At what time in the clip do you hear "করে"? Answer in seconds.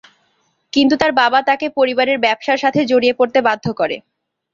3.79-3.97